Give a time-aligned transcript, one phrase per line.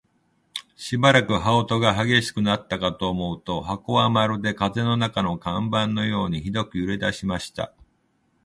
[0.75, 7.71] しばらくして、羽音が烈しくなったかと思うと、箱はまるで風の中の看板のようにひどく揺れだしました。